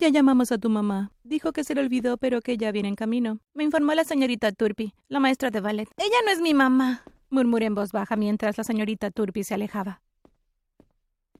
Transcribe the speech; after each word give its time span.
Ya 0.00 0.08
llamamos 0.08 0.50
a 0.50 0.56
tu 0.56 0.70
mamá. 0.70 1.12
Dijo 1.24 1.52
que 1.52 1.62
se 1.62 1.74
le 1.74 1.82
olvidó, 1.82 2.16
pero 2.16 2.40
que 2.40 2.56
ya 2.56 2.72
viene 2.72 2.88
en 2.88 2.96
camino. 2.96 3.38
Me 3.52 3.64
informó 3.64 3.92
la 3.92 4.04
señorita 4.04 4.50
Turpi, 4.50 4.94
la 5.08 5.20
maestra 5.20 5.50
de 5.50 5.60
ballet. 5.60 5.90
Ella 5.98 6.16
no 6.24 6.30
es 6.30 6.40
mi 6.40 6.54
mamá, 6.54 7.04
murmuré 7.28 7.66
en 7.66 7.74
voz 7.74 7.92
baja 7.92 8.16
mientras 8.16 8.56
la 8.56 8.64
señorita 8.64 9.10
Turpi 9.10 9.44
se 9.44 9.52
alejaba. 9.52 10.00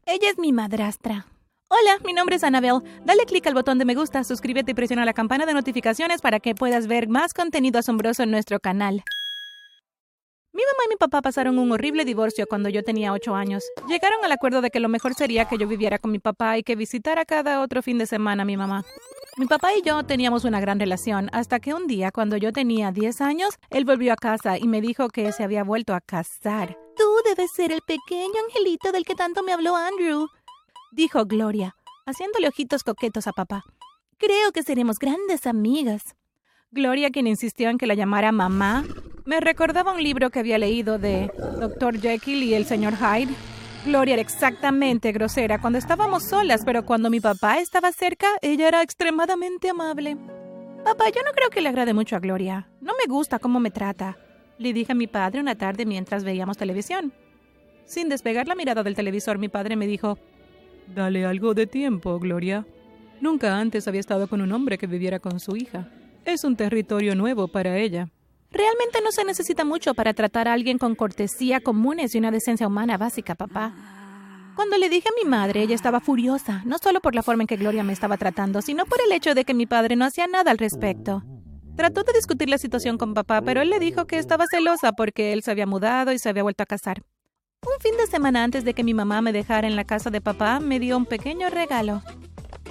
Ella 0.05 0.29
es 0.29 0.39
mi 0.39 0.53
madrastra. 0.53 1.27
Hola, 1.69 2.05
mi 2.05 2.13
nombre 2.13 2.37
es 2.37 2.45
Annabelle. 2.45 2.83
Dale 3.03 3.25
clic 3.25 3.47
al 3.47 3.55
botón 3.55 3.79
de 3.79 3.87
me 3.87 3.95
gusta, 3.95 4.25
suscríbete 4.25 4.73
y 4.73 4.75
presiona 4.75 5.07
la 5.07 5.15
campana 5.15 5.47
de 5.47 5.55
notificaciones 5.55 6.21
para 6.21 6.39
que 6.39 6.55
puedas 6.55 6.87
ver 6.87 7.09
más 7.09 7.33
contenido 7.33 7.79
asombroso 7.79 8.25
en 8.25 8.31
nuestro 8.31 8.61
canal. 8.61 9.05
Mi 10.53 10.63
mamá 10.63 10.83
y 10.87 10.89
mi 10.89 10.97
papá 10.97 11.23
pasaron 11.23 11.61
un 11.61 11.71
horrible 11.71 12.05
divorcio 12.05 12.45
cuando 12.49 12.69
yo 12.69 12.83
tenía 12.83 13.13
ocho 13.13 13.37
años. 13.37 13.63
Llegaron 13.87 14.25
al 14.25 14.33
acuerdo 14.33 14.61
de 14.61 14.71
que 14.71 14.81
lo 14.81 14.89
mejor 14.89 15.15
sería 15.15 15.45
que 15.45 15.57
yo 15.57 15.69
viviera 15.69 15.99
con 15.99 16.11
mi 16.11 16.19
papá 16.19 16.59
y 16.59 16.65
que 16.65 16.75
visitara 16.75 17.25
cada 17.25 17.61
otro 17.61 17.83
fin 17.83 17.99
de 17.99 18.07
semana 18.07 18.43
a 18.43 18.45
mi 18.45 18.57
mamá. 18.57 18.85
Mi 19.37 19.47
papá 19.47 19.73
y 19.75 19.83
yo 19.83 20.03
teníamos 20.03 20.45
una 20.45 20.59
gran 20.61 20.81
relación 20.81 21.31
hasta 21.33 21.61
que 21.61 21.73
un 21.73 21.87
día, 21.87 22.11
cuando 22.11 22.37
yo 22.37 22.53
tenía 22.53 22.91
10 22.91 23.21
años, 23.21 23.55
él 23.71 23.85
volvió 23.85 24.13
a 24.13 24.17
casa 24.17 24.59
y 24.59 24.67
me 24.67 24.81
dijo 24.81 25.09
que 25.09 25.31
se 25.31 25.45
había 25.45 25.63
vuelto 25.63 25.95
a 25.95 26.01
casar. 26.01 26.77
Tú 26.97 27.05
debes 27.25 27.53
ser 27.53 27.71
el 27.71 27.83
pequeño 27.83 28.35
angelito 28.49 28.91
del 28.91 29.05
que 29.05 29.15
tanto 29.15 29.45
me 29.45 29.53
habló 29.53 29.77
Andrew, 29.77 30.27
dijo 30.91 31.27
Gloria, 31.27 31.77
haciéndole 32.07 32.49
ojitos 32.49 32.83
coquetos 32.83 33.29
a 33.29 33.33
papá. 33.33 33.63
Creo 34.19 34.51
que 34.51 34.65
seremos 34.65 34.99
grandes 34.99 35.47
amigas. 35.47 36.17
Gloria, 36.73 37.11
quien 37.11 37.29
insistió 37.29 37.71
en 37.71 37.79
que 37.79 37.87
la 37.87 37.95
llamara 37.95 38.33
mamá, 38.33 38.85
me 39.25 39.41
recordaba 39.41 39.93
un 39.93 40.03
libro 40.03 40.31
que 40.31 40.39
había 40.39 40.59
leído 40.59 40.99
de 40.99 41.31
Dr. 41.59 42.01
Jekyll 42.01 42.43
y 42.43 42.55
el 42.55 42.65
señor 42.65 42.95
Hyde. 42.97 43.35
Gloria 43.85 44.15
era 44.15 44.23
exactamente 44.23 45.13
grosera 45.13 45.61
cuando 45.61 45.79
estábamos 45.79 46.25
solas, 46.25 46.63
pero 46.65 46.85
cuando 46.85 47.09
mi 47.11 47.21
papá 47.21 47.59
estaba 47.59 47.93
cerca, 47.93 48.27
ella 48.43 48.69
era 48.69 48.83
extremadamente 48.83 49.71
amable. 49.71 50.17
Papá, 50.85 51.09
yo 51.09 51.23
no 51.25 51.33
creo 51.33 51.51
que 51.51 51.61
le 51.61 51.69
agrade 51.69 51.95
mucho 51.95 52.17
a 52.17 52.21
Gloria. 52.21 52.69
No 52.81 52.93
me 52.93 53.11
gusta 53.11 53.39
cómo 53.39 53.61
me 53.61 53.71
trata, 53.71 54.19
le 54.59 54.73
dije 54.73 54.93
a 54.93 54.95
mi 54.95 55.07
padre 55.07 55.41
una 55.41 55.55
tarde 55.55 55.87
mientras 55.87 56.25
veíamos 56.25 56.59
televisión. 56.59 57.13
Sin 57.87 58.09
despegar 58.09 58.47
la 58.47 58.55
mirada 58.55 58.83
del 58.83 58.95
televisor, 58.95 59.39
mi 59.39 59.49
padre 59.49 59.77
me 59.77 59.87
dijo, 59.87 60.19
Dale 60.95 61.25
algo 61.25 61.55
de 61.55 61.67
tiempo, 61.67 62.19
Gloria. 62.19 62.67
Nunca 63.21 63.59
antes 63.59 63.87
había 63.89 64.01
estado 64.01 64.29
con 64.29 64.41
un 64.41 64.53
hombre 64.53 64.79
que 64.79 64.87
viviera 64.87 65.19
con 65.19 65.41
su 65.41 65.57
hija. 65.57 65.89
Es 66.25 66.45
un 66.45 66.57
territorio 66.57 67.15
nuevo 67.15 67.49
para 67.49 67.79
ella. 67.79 68.09
Realmente 68.51 69.01
no 69.03 69.13
se 69.13 69.25
necesita 69.25 69.65
mucho 69.65 69.95
para 69.95 70.13
tratar 70.13 70.49
a 70.49 70.53
alguien 70.53 70.79
con 70.79 70.95
cortesía 70.95 71.61
comunes 71.61 72.15
y 72.15 72.19
una 72.19 72.31
decencia 72.31 72.67
humana 72.67 72.99
básica, 72.99 73.35
papá. 73.35 73.73
Cuando 74.57 74.77
le 74.77 74.89
dije 74.89 75.09
a 75.09 75.25
mi 75.25 75.29
madre, 75.29 75.63
ella 75.63 75.75
estaba 75.75 76.01
furiosa, 76.01 76.63
no 76.65 76.79
solo 76.79 77.01
por 77.01 77.15
la 77.15 77.23
forma 77.23 77.45
en 77.45 77.47
que 77.47 77.57
Gloria 77.57 77.85
me 77.85 77.93
estaba 77.93 78.17
tratando, 78.17 78.61
sino 78.61 78.85
por 78.87 79.01
el 79.01 79.13
hecho 79.13 79.35
de 79.35 79.45
que 79.45 79.55
mi 79.55 79.67
padre 79.67 79.97
no 79.97 80.05
hacía 80.05 80.27
nada 80.27 80.51
al 80.51 80.59
respecto. 80.59 81.23
Trató 81.77 82.03
de 82.03 82.13
discutir 82.13 82.51
la 82.51 82.59
situación 82.59 82.99
con 82.99 83.15
papá, 83.15 83.41
pero 83.41 83.63
él 83.63 83.71
le 83.71 83.79
dijo 83.79 84.07
que 84.07 84.19
estaba 84.19 84.45
celosa 84.51 84.93
porque 84.93 85.33
él 85.33 85.43
se 85.43 85.53
había 85.53 85.67
mudado 85.67 86.13
y 86.13 86.19
se 86.19 86.29
había 86.29 86.43
vuelto 86.43 86.63
a 86.65 86.67
casar. 86.67 87.03
Un 87.63 87.81
fin 87.81 87.97
de 87.97 88.07
semana 88.07 88.43
antes 88.43 88.65
de 88.65 88.75
que 88.75 88.85
mi 88.85 88.95
mamá 88.95 89.23
me 89.23 89.33
dejara 89.33 89.69
en 89.69 89.77
la 89.77 89.85
casa 89.85 90.11
de 90.11 90.21
papá, 90.21 90.61
me 90.61 90.81
dio 90.81 90.97
un 90.97 91.07
pequeño 91.07 91.49
regalo. 91.49 92.03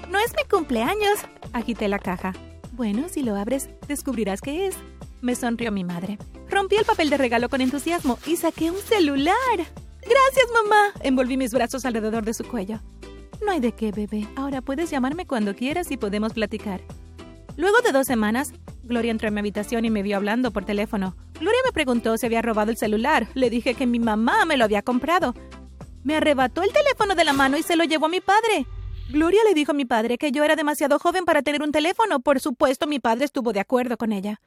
No 0.10 0.20
es 0.20 0.34
mi 0.36 0.44
cumpleaños, 0.50 1.20
agité 1.54 1.88
la 1.88 2.00
caja. 2.00 2.34
Bueno, 2.74 3.08
si 3.10 3.24
lo 3.24 3.36
abres, 3.36 3.70
descubrirás 3.88 4.42
qué 4.42 4.68
es. 4.68 4.76
Me 5.22 5.36
sonrió 5.36 5.72
mi 5.72 5.84
madre. 5.84 6.18
Rompí 6.50 6.76
el 6.76 6.86
papel 6.86 7.10
de 7.10 7.18
regalo 7.18 7.50
con 7.50 7.62
entusiasmo 7.62 8.18
y 8.26 8.38
saqué 8.38 8.72
un 8.72 8.78
celular. 8.78 9.36
Gracias, 9.58 10.48
mamá. 10.54 10.94
Envolví 11.02 11.38
mis 11.38 11.54
brazos 11.54 11.86
alrededor 11.86 12.24
de 12.24 12.34
su 12.34 12.46
cuello. 12.46 12.80
No 13.46 13.52
hay 13.52 13.60
de 13.60 13.74
qué, 13.74 13.92
bebé. 13.92 14.28
Ahora 14.36 14.62
puedes 14.62 14.90
llamarme 14.90 15.26
cuando 15.26 15.56
quieras 15.56 15.92
y 15.92 15.98
podemos 15.98 16.34
platicar. 16.34 16.82
Luego 17.58 17.82
de 17.82 17.92
dos 17.92 18.08
semanas, 18.08 18.54
Gloria 18.84 19.12
entró 19.12 19.28
en 19.28 19.34
mi 19.34 19.42
habitación 19.42 19.86
y 19.86 19.90
me 19.90 20.04
vio 20.04 20.18
hablando 20.18 20.52
por 20.52 20.66
teléfono. 20.66 21.16
Gloria 21.40 21.60
me 21.66 21.72
preguntó 21.72 22.18
si 22.18 22.26
había 22.26 22.42
robado 22.42 22.72
el 22.72 22.78
celular. 22.78 23.28
Le 23.34 23.50
dije 23.50 23.76
que 23.76 23.86
mi 23.86 24.00
mamá 24.00 24.46
me 24.46 24.58
lo 24.58 24.64
había 24.64 24.82
comprado. 24.82 25.36
Me 26.04 26.16
arrebató 26.16 26.64
el 26.64 26.72
teléfono 26.72 27.16
de 27.16 27.26
la 27.26 27.34
mano 27.34 27.58
y 27.58 27.64
se 27.64 27.76
lo 27.76 27.84
llevó 27.84 28.06
a 28.06 28.10
mi 28.10 28.22
padre. 28.22 28.66
Gloria 29.10 29.42
le 29.46 29.54
dijo 29.54 29.72
a 29.72 29.76
mi 29.76 29.86
padre 29.86 30.18
que 30.18 30.32
yo 30.32 30.44
era 30.44 30.56
demasiado 30.56 31.00
joven 31.00 31.26
para 31.26 31.42
tener 31.42 31.62
un 31.62 31.72
teléfono. 31.72 32.20
Por 32.20 32.40
supuesto, 32.40 32.88
mi 32.88 33.00
padre 33.00 33.26
estuvo 33.26 33.52
de 33.52 33.60
acuerdo 33.60 33.98
con 33.98 34.14
ella. 34.14 34.40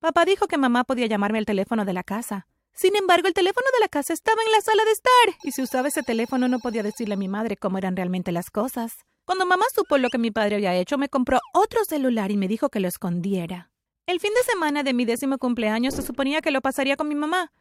Papá 0.00 0.24
dijo 0.24 0.46
que 0.46 0.56
mamá 0.56 0.84
podía 0.84 1.06
llamarme 1.06 1.38
al 1.38 1.44
teléfono 1.44 1.84
de 1.84 1.92
la 1.92 2.02
casa. 2.02 2.46
Sin 2.72 2.96
embargo, 2.96 3.28
el 3.28 3.34
teléfono 3.34 3.66
de 3.74 3.80
la 3.80 3.88
casa 3.88 4.14
estaba 4.14 4.40
en 4.42 4.50
la 4.50 4.62
sala 4.62 4.82
de 4.86 4.92
estar, 4.92 5.38
y 5.42 5.52
si 5.52 5.60
usaba 5.60 5.88
ese 5.88 6.02
teléfono 6.02 6.48
no 6.48 6.58
podía 6.58 6.82
decirle 6.82 7.14
a 7.14 7.18
mi 7.18 7.28
madre 7.28 7.58
cómo 7.58 7.76
eran 7.76 7.96
realmente 7.96 8.32
las 8.32 8.50
cosas. 8.50 9.04
Cuando 9.26 9.44
mamá 9.44 9.66
supo 9.74 9.98
lo 9.98 10.08
que 10.08 10.16
mi 10.16 10.30
padre 10.30 10.56
había 10.56 10.74
hecho, 10.74 10.96
me 10.96 11.10
compró 11.10 11.38
otro 11.52 11.84
celular 11.84 12.30
y 12.30 12.38
me 12.38 12.48
dijo 12.48 12.70
que 12.70 12.80
lo 12.80 12.88
escondiera. 12.88 13.70
El 14.06 14.20
fin 14.20 14.32
de 14.34 14.50
semana 14.50 14.82
de 14.82 14.94
mi 14.94 15.04
décimo 15.04 15.36
cumpleaños 15.36 15.94
se 15.94 16.02
suponía 16.02 16.40
que 16.40 16.50
lo 16.50 16.62
pasaría 16.62 16.96
con 16.96 17.06
mi 17.06 17.14
mamá. 17.14 17.52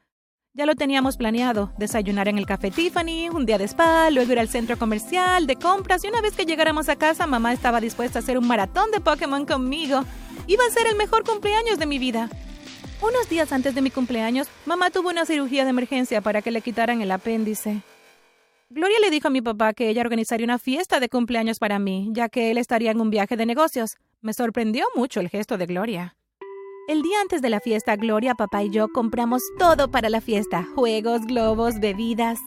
Ya 0.54 0.66
lo 0.66 0.76
teníamos 0.76 1.18
planeado, 1.18 1.74
desayunar 1.78 2.30
en 2.30 2.38
el 2.38 2.46
café 2.46 2.72
Tiffany, 2.72 3.30
un 3.30 3.46
día 3.46 3.58
de 3.58 3.66
spa, 3.66 4.10
luego 4.12 4.32
ir 4.32 4.40
al 4.40 4.48
centro 4.48 4.80
comercial, 4.80 5.46
de 5.46 5.58
compras, 5.58 6.06
y 6.06 6.08
una 6.08 6.22
vez 6.22 6.38
que 6.38 6.46
llegáramos 6.46 6.88
a 6.88 6.96
casa, 6.96 7.28
mamá 7.28 7.52
estaba 7.52 7.82
dispuesta 7.82 8.20
a 8.20 8.22
hacer 8.22 8.38
un 8.38 8.48
maratón 8.48 8.92
de 8.92 9.02
Pokémon 9.02 9.46
conmigo. 9.46 10.06
Iba 10.48 10.64
a 10.66 10.72
ser 10.72 10.88
el 10.88 10.96
mejor 10.96 11.24
cumpleaños 11.24 11.80
de 11.80 11.86
mi 11.86 12.00
vida. 12.00 12.30
Unos 13.02 13.30
días 13.30 13.52
antes 13.54 13.76
de 13.76 13.82
mi 13.82 13.92
cumpleaños, 13.92 14.48
mamá 14.66 14.90
tuvo 14.90 15.10
una 15.10 15.26
cirugía 15.26 15.64
de 15.64 15.70
emergencia 15.70 16.22
para 16.22 16.42
que 16.42 16.52
le 16.52 16.62
quitaran 16.62 17.02
el 17.02 17.12
apéndice. 17.12 17.82
Gloria 18.70 19.00
le 19.00 19.10
dijo 19.10 19.30
a 19.30 19.32
mi 19.32 19.42
papá 19.42 19.74
que 19.74 19.90
ella 19.90 20.02
organizaría 20.02 20.46
una 20.46 20.60
fiesta 20.60 21.00
de 21.00 21.10
cumpleaños 21.10 21.60
para 21.60 21.80
mí, 21.80 22.10
ya 22.12 22.30
que 22.30 22.52
él 22.52 22.58
estaría 22.58 22.92
en 22.92 23.02
un 23.02 23.10
viaje 23.10 23.36
de 23.38 23.46
negocios. 23.46 23.98
Me 24.22 24.34
sorprendió 24.34 24.86
mucho 24.96 25.22
el 25.22 25.30
gesto 25.30 25.58
de 25.58 25.66
Gloria. 25.66 26.16
El 26.88 27.02
día 27.02 27.22
antes 27.22 27.42
de 27.42 27.50
la 27.50 27.60
fiesta, 27.60 27.96
Gloria, 27.96 28.36
papá 28.36 28.64
y 28.64 28.70
yo 28.70 28.90
compramos 28.90 29.42
todo 29.58 29.90
para 29.90 30.10
la 30.10 30.22
fiesta. 30.22 30.68
Juegos, 30.76 31.22
globos, 31.26 31.80
bebidas. 31.80 32.40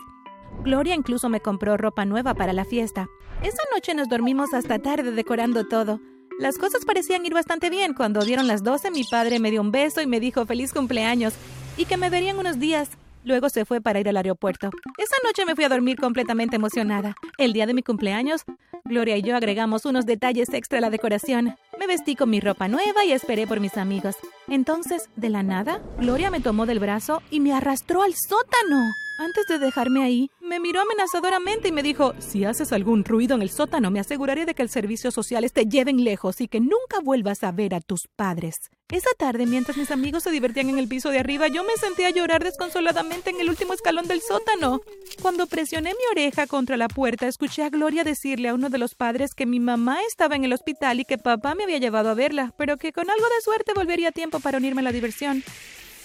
Gloria 0.63 0.95
incluso 0.95 1.29
me 1.29 1.41
compró 1.41 1.77
ropa 1.77 2.05
nueva 2.05 2.35
para 2.35 2.53
la 2.53 2.65
fiesta. 2.65 3.09
Esa 3.43 3.63
noche 3.75 3.95
nos 3.95 4.09
dormimos 4.09 4.53
hasta 4.55 4.79
tarde 4.79 5.11
decorando 5.13 5.67
todo. 5.67 6.01
Las 6.39 6.59
cosas 6.59 6.85
parecían 6.85 7.25
ir 7.27 7.35
bastante 7.35 7.71
bien. 7.71 7.95
Cuando 7.95 8.25
dieron 8.25 8.47
las 8.47 8.63
12, 8.63 8.91
mi 8.91 9.05
padre 9.05 9.39
me 9.39 9.51
dio 9.51 9.61
un 9.61 9.71
beso 9.71 10.01
y 10.01 10.07
me 10.07 10.21
dijo 10.21 10.47
feliz 10.47 10.73
cumpleaños 10.73 11.35
y 11.77 11.85
que 11.85 11.97
me 11.97 12.11
verían 12.11 12.39
unos 12.39 12.59
días. 12.59 12.91
Luego 13.25 13.49
se 13.49 13.65
fue 13.65 13.81
para 13.81 14.01
ir 14.01 14.09
al 14.09 14.17
aeropuerto. 14.17 14.71
Esa 14.99 15.17
noche 15.25 15.45
me 15.45 15.55
fui 15.55 15.65
a 15.65 15.69
dormir 15.69 15.97
completamente 15.97 16.57
emocionada. 16.57 17.15
El 17.39 17.53
día 17.53 17.67
de 17.67 17.75
mi 17.75 17.83
cumpleaños, 17.83 18.43
Gloria 18.85 19.17
y 19.17 19.23
yo 19.23 19.37
agregamos 19.37 19.85
unos 19.85 20.07
detalles 20.07 20.53
extra 20.53 20.79
a 20.79 20.81
la 20.81 20.91
decoración. 20.91 21.55
Me 21.79 21.87
vestí 21.87 22.17
con 22.17 22.31
mi 22.31 22.41
ropa 22.41 22.67
nueva 22.67 23.05
y 23.05 23.13
esperé 23.13 23.47
por 23.47 23.61
mis 23.61 23.77
amigos. 23.77 24.17
Entonces, 24.49 25.09
de 25.15 25.31
la 25.31 25.45
nada, 25.45 25.81
Gloria 25.99 26.31
me 26.31 26.41
tomó 26.41 26.67
del 26.67 26.81
brazo 26.81 27.23
y 27.31 27.39
me 27.39 27.53
arrastró 27.53 28.03
al 28.03 28.15
sótano. 28.15 28.93
Antes 29.23 29.47
de 29.47 29.61
dejarme 29.61 30.03
ahí, 30.03 30.33
me 30.41 30.59
miró 30.59 30.81
amenazadoramente 30.81 31.69
y 31.69 31.73
me 31.73 31.85
dijo, 31.85 32.13
si 32.19 32.45
haces 32.45 32.73
algún 32.73 33.05
ruido 33.05 33.37
en 33.37 33.43
el 33.43 33.51
sótano, 33.51 33.89
me 33.93 34.01
aseguraré 34.01 34.47
de 34.47 34.55
que 34.57 34.63
el 34.63 34.69
servicio 34.69 35.13
social 35.13 35.49
te 35.53 35.65
lleven 35.65 36.03
lejos 36.03 36.41
y 36.41 36.49
que 36.49 36.59
nunca 36.59 36.99
vuelvas 37.05 37.45
a 37.45 37.53
ver 37.53 37.73
a 37.73 37.81
tus 37.81 38.09
padres. 38.17 38.57
Esa 38.91 39.11
tarde, 39.17 39.47
mientras 39.47 39.77
mis 39.77 39.93
amigos 39.93 40.25
se 40.25 40.33
divertían 40.33 40.71
en 40.71 40.79
el 40.79 40.89
piso 40.89 41.11
de 41.11 41.21
arriba, 41.21 41.47
yo 41.47 41.63
me 41.63 41.77
senté 41.77 42.05
a 42.05 42.11
llorar 42.11 42.43
desconsoladamente 42.43 43.31
en 43.31 43.41
el 43.41 43.49
último 43.49 43.75
escalón 43.75 44.09
del 44.09 44.23
sótano. 44.23 44.81
Cuando 45.23 45.47
presioné 45.47 45.91
mi 45.91 46.05
oreja 46.11 46.49
contra 46.49 46.77
la 46.77 46.89
puerta, 46.89 47.29
escuché 47.29 47.63
a 47.63 47.71
Gloria 47.71 48.03
decirle 48.03 48.49
a 48.49 48.55
uno 48.55 48.71
de 48.71 48.79
los 48.79 48.97
padres 48.97 49.35
que 49.35 49.47
mi 49.47 49.61
mamá 49.61 49.99
estaba 50.03 50.35
en 50.35 50.43
el 50.43 50.53
hospital 50.53 50.99
y 50.99 51.05
que 51.05 51.17
papá 51.17 51.55
me 51.55 51.63
había 51.63 51.79
llevado 51.79 52.11
a 52.11 52.15
verla, 52.15 52.55
pero 52.57 52.77
que 52.77 52.93
con 52.93 53.09
algo 53.09 53.25
de 53.25 53.41
suerte 53.45 53.73
volvería 53.73 54.09
a 54.09 54.13
tiempo 54.13 54.41
para 54.41 54.59
unirme 54.59 54.81
a 54.81 54.85
la 54.85 54.93
diversión. 54.93 55.45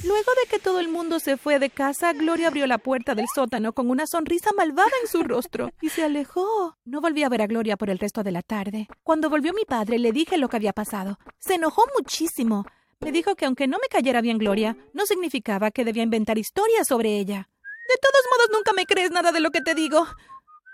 Luego 0.03 0.31
de 0.41 0.49
que 0.49 0.59
todo 0.59 0.79
el 0.79 0.89
mundo 0.89 1.19
se 1.19 1.37
fue 1.37 1.57
de 1.57 1.71
casa, 1.71 2.13
Gloria 2.13 2.47
abrió 2.47 2.67
la 2.67 2.77
puerta 2.77 3.15
del 3.15 3.25
sótano 3.33 3.73
con 3.73 3.89
una 3.89 4.05
sonrisa 4.05 4.51
malvada 4.55 4.91
en 5.01 5.07
su 5.07 5.23
rostro 5.23 5.71
y 5.81 5.89
se 5.89 6.03
alejó. 6.03 6.77
No 6.85 7.01
volví 7.01 7.23
a 7.23 7.29
ver 7.29 7.41
a 7.41 7.47
Gloria 7.47 7.77
por 7.77 7.89
el 7.89 7.97
resto 7.97 8.21
de 8.21 8.31
la 8.31 8.43
tarde. 8.43 8.87
Cuando 9.03 9.29
volvió 9.29 9.53
mi 9.53 9.65
padre, 9.65 9.97
le 9.97 10.11
dije 10.11 10.37
lo 10.37 10.49
que 10.49 10.57
había 10.57 10.73
pasado. 10.73 11.17
Se 11.39 11.55
enojó 11.55 11.81
muchísimo. 11.97 12.65
Me 12.99 13.11
dijo 13.11 13.35
que 13.35 13.45
aunque 13.45 13.67
no 13.67 13.77
me 13.81 13.87
cayera 13.87 14.21
bien 14.21 14.37
Gloria, 14.37 14.77
no 14.93 15.05
significaba 15.05 15.71
que 15.71 15.83
debía 15.83 16.03
inventar 16.03 16.37
historias 16.37 16.87
sobre 16.87 17.17
ella. 17.17 17.49
De 17.87 17.95
todos 17.99 18.25
modos, 18.31 18.49
nunca 18.53 18.73
me 18.73 18.85
crees 18.85 19.11
nada 19.11 19.31
de 19.31 19.39
lo 19.39 19.49
que 19.49 19.61
te 19.61 19.73
digo. 19.73 20.05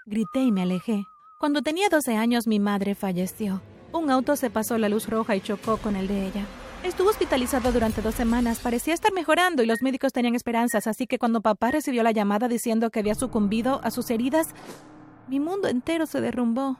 Grité 0.06 0.42
y 0.42 0.52
me 0.52 0.64
alejé. 0.64 1.04
Cuando 1.40 1.62
tenía 1.62 1.88
12 1.90 2.16
años, 2.18 2.46
mi 2.46 2.60
madre 2.60 2.94
falleció. 2.94 3.62
Un 3.94 4.10
auto 4.10 4.36
se 4.36 4.50
pasó 4.50 4.78
la 4.78 4.90
luz 4.90 5.08
roja 5.08 5.36
y 5.36 5.42
chocó 5.42 5.78
con 5.78 5.96
el 5.96 6.08
de 6.08 6.28
ella. 6.28 6.46
Estuvo 6.84 7.10
hospitalizado 7.10 7.72
durante 7.72 8.02
dos 8.02 8.14
semanas, 8.14 8.60
parecía 8.60 8.94
estar 8.94 9.14
mejorando 9.14 9.64
y 9.64 9.66
los 9.66 9.82
médicos 9.82 10.12
tenían 10.12 10.36
esperanzas, 10.36 10.86
así 10.86 11.08
que 11.08 11.18
cuando 11.18 11.40
papá 11.40 11.72
recibió 11.72 12.04
la 12.04 12.12
llamada 12.12 12.50
diciendo 12.50 12.90
que 12.90 13.00
había 13.00 13.16
sucumbido 13.16 13.80
a 13.86 13.90
sus 13.90 14.10
heridas, 14.10 14.48
mi 15.30 15.40
mundo 15.40 15.70
entero 15.70 16.06
se 16.06 16.20
derrumbó. 16.20 16.78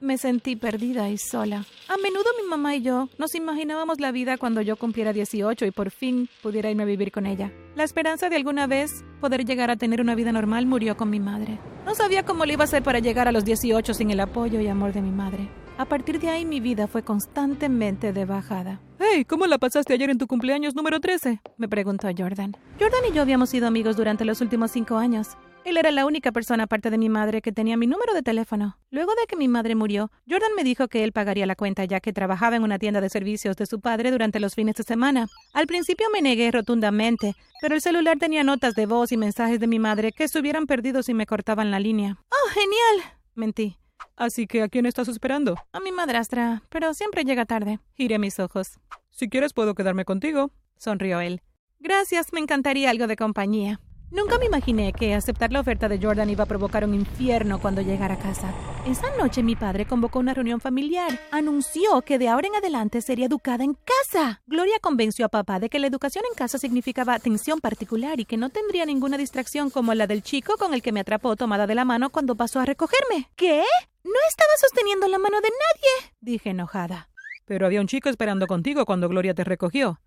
Me 0.00 0.16
sentí 0.16 0.56
perdida 0.56 1.10
y 1.10 1.18
sola. 1.18 1.66
A 1.88 1.96
menudo 1.98 2.24
mi 2.42 2.48
mamá 2.48 2.74
y 2.74 2.82
yo 2.82 3.10
nos 3.18 3.34
imaginábamos 3.34 4.00
la 4.00 4.10
vida 4.12 4.38
cuando 4.38 4.62
yo 4.62 4.76
cumpliera 4.76 5.12
18 5.12 5.66
y 5.66 5.70
por 5.70 5.90
fin 5.90 6.28
pudiera 6.42 6.70
irme 6.70 6.84
a 6.84 6.86
vivir 6.86 7.12
con 7.12 7.26
ella. 7.26 7.52
La 7.76 7.84
esperanza 7.84 8.30
de 8.30 8.36
alguna 8.36 8.66
vez 8.66 9.04
poder 9.20 9.44
llegar 9.44 9.70
a 9.70 9.76
tener 9.76 10.00
una 10.00 10.14
vida 10.14 10.32
normal 10.32 10.64
murió 10.64 10.96
con 10.96 11.10
mi 11.10 11.20
madre. 11.20 11.58
No 11.84 11.94
sabía 11.94 12.24
cómo 12.24 12.46
le 12.46 12.54
iba 12.54 12.62
a 12.62 12.64
hacer 12.64 12.82
para 12.82 12.98
llegar 12.98 13.28
a 13.28 13.32
los 13.32 13.44
18 13.44 13.92
sin 13.92 14.10
el 14.10 14.20
apoyo 14.20 14.58
y 14.58 14.66
amor 14.68 14.94
de 14.94 15.02
mi 15.02 15.10
madre. 15.12 15.48
A 15.78 15.84
partir 15.86 16.20
de 16.20 16.28
ahí 16.28 16.44
mi 16.44 16.60
vida 16.60 16.86
fue 16.86 17.02
constantemente 17.02 18.12
de 18.12 18.24
bajada. 18.24 18.80
Hey, 18.98 19.24
¿cómo 19.24 19.46
la 19.46 19.58
pasaste 19.58 19.94
ayer 19.94 20.10
en 20.10 20.18
tu 20.18 20.26
cumpleaños 20.26 20.74
número 20.74 21.00
13? 21.00 21.40
Me 21.56 21.68
preguntó 21.68 22.08
Jordan. 22.16 22.56
Jordan 22.78 23.00
y 23.10 23.14
yo 23.14 23.22
habíamos 23.22 23.50
sido 23.50 23.66
amigos 23.66 23.96
durante 23.96 24.24
los 24.24 24.40
últimos 24.40 24.70
cinco 24.70 24.96
años. 24.96 25.36
Él 25.64 25.76
era 25.76 25.90
la 25.92 26.06
única 26.06 26.32
persona 26.32 26.64
aparte 26.64 26.90
de 26.90 26.98
mi 26.98 27.08
madre 27.08 27.40
que 27.40 27.52
tenía 27.52 27.76
mi 27.76 27.86
número 27.86 28.14
de 28.14 28.22
teléfono. 28.22 28.78
Luego 28.90 29.12
de 29.12 29.26
que 29.28 29.36
mi 29.36 29.48
madre 29.48 29.74
murió, 29.74 30.10
Jordan 30.28 30.50
me 30.56 30.64
dijo 30.64 30.88
que 30.88 31.04
él 31.04 31.12
pagaría 31.12 31.46
la 31.46 31.56
cuenta 31.56 31.84
ya 31.84 32.00
que 32.00 32.12
trabajaba 32.12 32.56
en 32.56 32.64
una 32.64 32.78
tienda 32.78 33.00
de 33.00 33.08
servicios 33.08 33.56
de 33.56 33.66
su 33.66 33.80
padre 33.80 34.10
durante 34.10 34.40
los 34.40 34.54
fines 34.54 34.74
de 34.74 34.82
semana. 34.82 35.28
Al 35.54 35.66
principio 35.66 36.06
me 36.12 36.20
negué 36.20 36.50
rotundamente, 36.50 37.34
pero 37.60 37.74
el 37.74 37.80
celular 37.80 38.18
tenía 38.18 38.42
notas 38.42 38.74
de 38.74 38.86
voz 38.86 39.12
y 39.12 39.16
mensajes 39.16 39.60
de 39.60 39.68
mi 39.68 39.78
madre 39.78 40.12
que 40.12 40.24
estuvieran 40.24 40.66
perdidos 40.66 41.06
si 41.06 41.14
me 41.14 41.26
cortaban 41.26 41.70
la 41.70 41.78
línea. 41.78 42.18
¡Oh, 42.28 42.50
genial! 42.50 43.18
Mentí. 43.34 43.78
Así 44.16 44.46
que, 44.46 44.62
¿a 44.62 44.68
quién 44.68 44.86
estás 44.86 45.08
esperando? 45.08 45.56
A 45.72 45.80
mi 45.80 45.92
madrastra, 45.92 46.62
pero 46.68 46.94
siempre 46.94 47.24
llega 47.24 47.44
tarde. 47.44 47.80
Giré 47.94 48.18
mis 48.18 48.38
ojos. 48.38 48.78
Si 49.10 49.28
quieres, 49.28 49.52
puedo 49.52 49.74
quedarme 49.74 50.04
contigo, 50.04 50.50
sonrió 50.76 51.20
él. 51.20 51.42
Gracias, 51.80 52.32
me 52.32 52.40
encantaría 52.40 52.90
algo 52.90 53.06
de 53.06 53.16
compañía. 53.16 53.80
Nunca 54.12 54.38
me 54.38 54.44
imaginé 54.44 54.92
que 54.92 55.14
aceptar 55.14 55.52
la 55.52 55.60
oferta 55.60 55.88
de 55.88 55.98
Jordan 55.98 56.28
iba 56.28 56.44
a 56.44 56.46
provocar 56.46 56.84
un 56.84 56.92
infierno 56.92 57.58
cuando 57.58 57.80
llegara 57.80 58.14
a 58.14 58.18
casa. 58.18 58.52
Esa 58.86 59.06
noche 59.16 59.42
mi 59.42 59.56
padre 59.56 59.86
convocó 59.86 60.18
una 60.18 60.34
reunión 60.34 60.60
familiar. 60.60 61.18
Anunció 61.30 62.02
que 62.02 62.18
de 62.18 62.28
ahora 62.28 62.46
en 62.48 62.54
adelante 62.54 63.00
sería 63.00 63.24
educada 63.24 63.64
en 63.64 63.74
casa. 63.74 64.42
Gloria 64.46 64.78
convenció 64.82 65.24
a 65.24 65.30
papá 65.30 65.58
de 65.60 65.70
que 65.70 65.78
la 65.78 65.86
educación 65.86 66.24
en 66.30 66.36
casa 66.36 66.58
significaba 66.58 67.14
atención 67.14 67.60
particular 67.60 68.20
y 68.20 68.26
que 68.26 68.36
no 68.36 68.50
tendría 68.50 68.84
ninguna 68.84 69.16
distracción 69.16 69.70
como 69.70 69.94
la 69.94 70.06
del 70.06 70.22
chico 70.22 70.58
con 70.58 70.74
el 70.74 70.82
que 70.82 70.92
me 70.92 71.00
atrapó 71.00 71.34
tomada 71.34 71.66
de 71.66 71.74
la 71.74 71.86
mano 71.86 72.10
cuando 72.10 72.34
pasó 72.34 72.60
a 72.60 72.66
recogerme. 72.66 73.30
¿Qué? 73.34 73.62
No 74.04 74.18
estaba 74.28 74.50
sosteniendo 74.60 75.08
la 75.08 75.18
mano 75.18 75.40
de 75.40 75.48
nadie, 75.48 76.12
dije 76.20 76.50
enojada. 76.50 77.08
Pero 77.44 77.66
había 77.66 77.80
un 77.80 77.86
chico 77.86 78.08
esperando 78.08 78.46
contigo 78.46 78.84
cuando 78.84 79.08
Gloria 79.08 79.34
te 79.34 79.44
recogió. 79.44 80.00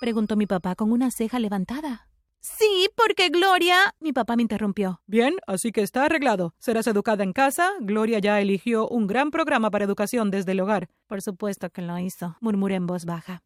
Preguntó 0.00 0.36
mi 0.36 0.46
papá 0.46 0.74
con 0.74 0.92
una 0.92 1.10
ceja 1.10 1.38
levantada. 1.38 2.08
Sí, 2.40 2.90
porque 2.96 3.28
Gloria. 3.28 3.94
Mi 4.00 4.12
papá 4.12 4.34
me 4.34 4.42
interrumpió. 4.42 5.00
Bien, 5.06 5.36
así 5.46 5.70
que 5.70 5.82
está 5.82 6.04
arreglado. 6.04 6.54
Serás 6.58 6.88
educada 6.88 7.22
en 7.22 7.32
casa. 7.32 7.70
Gloria 7.80 8.18
ya 8.18 8.40
eligió 8.40 8.88
un 8.88 9.06
gran 9.06 9.30
programa 9.30 9.70
para 9.70 9.84
educación 9.84 10.32
desde 10.32 10.52
el 10.52 10.60
hogar. 10.60 10.88
Por 11.06 11.22
supuesto 11.22 11.70
que 11.70 11.82
lo 11.82 11.96
hizo, 12.00 12.36
murmuré 12.40 12.74
en 12.74 12.88
voz 12.88 13.04
baja. 13.04 13.44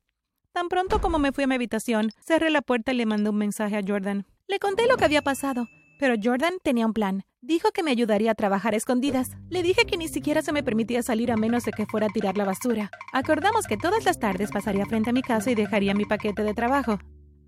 Tan 0.53 0.71
pronto 0.71 1.03
como 1.03 1.19
me 1.19 1.33
fui 1.33 1.45
a 1.45 1.47
mi 1.47 1.55
habitación, 1.55 2.11
cerré 2.25 2.49
la 2.49 2.63
puerta 2.63 2.93
y 2.93 2.97
le 2.97 3.05
mandé 3.05 3.29
un 3.29 3.37
mensaje 3.37 3.77
a 3.77 3.83
Jordan. 3.87 4.25
Le 4.47 4.59
conté 4.59 4.87
lo 4.87 4.97
que 4.97 5.05
había 5.05 5.21
pasado. 5.21 5.69
Pero 5.99 6.15
Jordan 6.23 6.55
tenía 6.63 6.87
un 6.87 6.93
plan. 6.93 7.25
Dijo 7.41 7.71
que 7.71 7.83
me 7.83 7.91
ayudaría 7.91 8.33
a 8.33 8.35
trabajar 8.35 8.75
a 8.75 8.77
escondidas. 8.77 9.31
Le 9.49 9.63
dije 9.63 9.85
que 9.87 9.97
ni 9.97 10.09
siquiera 10.09 10.43
se 10.43 10.53
me 10.53 10.63
permitía 10.63 11.03
salir 11.03 11.31
a 11.31 11.37
menos 11.37 11.65
de 11.65 11.73
que 11.73 11.87
fuera 11.87 12.07
a 12.07 12.11
tirar 12.11 12.37
la 12.37 12.45
basura. 12.45 12.91
Acordamos 13.13 13.67
que 13.67 13.77
todas 13.77 14.05
las 14.05 14.19
tardes 14.19 14.51
pasaría 14.51 14.87
frente 14.87 15.11
a 15.11 15.13
mi 15.13 15.23
casa 15.23 15.51
y 15.51 15.55
dejaría 15.55 15.95
mi 15.95 16.05
paquete 16.05 16.43
de 16.43 16.55
trabajo 16.55 16.99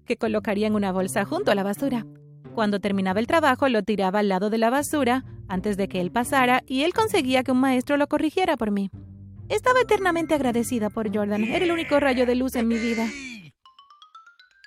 que 0.08 0.16
colocaría 0.16 0.66
en 0.66 0.74
una 0.74 0.90
bolsa 0.90 1.24
junto 1.24 1.52
a 1.52 1.54
la 1.54 1.62
basura. 1.62 2.04
Cuando 2.54 2.80
terminaba 2.80 3.20
el 3.20 3.28
trabajo, 3.28 3.68
lo 3.68 3.84
tiraba 3.84 4.20
al 4.20 4.28
lado 4.28 4.50
de 4.50 4.58
la 4.58 4.70
basura 4.70 5.24
antes 5.48 5.76
de 5.76 5.86
que 5.86 6.00
él 6.00 6.10
pasara 6.10 6.62
y 6.66 6.82
él 6.82 6.94
conseguía 6.94 7.44
que 7.44 7.52
un 7.52 7.60
maestro 7.60 7.96
lo 7.96 8.08
corrigiera 8.08 8.56
por 8.56 8.72
mí. 8.72 8.90
Estaba 9.48 9.80
eternamente 9.80 10.34
agradecida 10.34 10.90
por 10.90 11.14
Jordan. 11.14 11.44
Era 11.44 11.64
el 11.64 11.70
único 11.70 12.00
rayo 12.00 12.26
de 12.26 12.34
luz 12.34 12.56
en 12.56 12.68
mi 12.68 12.78
vida. 12.78 13.06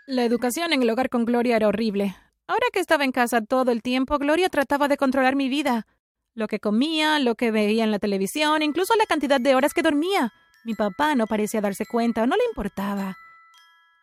La 0.07 0.23
educación 0.23 0.73
en 0.73 0.83
el 0.83 0.89
hogar 0.89 1.09
con 1.09 1.25
Gloria 1.25 1.55
era 1.55 1.67
horrible. 1.67 2.15
Ahora 2.47 2.65
que 2.73 2.79
estaba 2.79 3.03
en 3.03 3.11
casa 3.11 3.41
todo 3.41 3.71
el 3.71 3.81
tiempo, 3.81 4.17
Gloria 4.17 4.49
trataba 4.49 4.87
de 4.87 4.97
controlar 4.97 5.35
mi 5.35 5.49
vida. 5.49 5.87
Lo 6.33 6.47
que 6.47 6.59
comía, 6.59 7.19
lo 7.19 7.35
que 7.35 7.51
veía 7.51 7.83
en 7.83 7.91
la 7.91 7.99
televisión, 7.99 8.61
incluso 8.61 8.95
la 8.95 9.05
cantidad 9.05 9.39
de 9.39 9.55
horas 9.55 9.73
que 9.73 9.81
dormía. 9.81 10.33
Mi 10.63 10.75
papá 10.75 11.15
no 11.15 11.27
parecía 11.27 11.61
darse 11.61 11.85
cuenta 11.85 12.25
no 12.27 12.35
le 12.35 12.43
importaba. 12.49 13.17